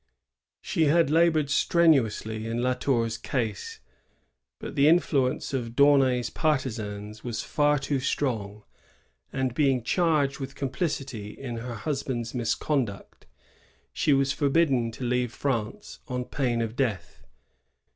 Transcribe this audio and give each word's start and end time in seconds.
She 0.61 0.85
had 0.85 1.11
labored 1.11 1.51
strenuously 1.51 2.47
in 2.47 2.63
La 2.63 2.73
Tour's 2.73 3.19
cause;' 3.19 3.77
but 4.59 4.73
the 4.73 4.87
influence 4.87 5.53
of 5.53 5.75
D'Aunay's 5.75 6.31
partisans 6.31 7.23
was 7.23 7.43
far 7.43 7.77
too 7.77 7.99
strong, 7.99 8.63
and, 9.31 9.53
being 9.53 9.83
charged 9.83 10.39
with 10.39 10.55
complicity 10.55 11.37
in 11.39 11.57
her 11.57 11.75
husband's 11.75 12.33
misconduct, 12.33 13.27
she 13.93 14.11
was 14.11 14.31
forbidden 14.33 14.89
to 14.93 15.03
leave 15.03 15.31
France 15.31 15.99
on 16.07 16.25
pain 16.25 16.63
of 16.63 16.75
death. 16.75 17.21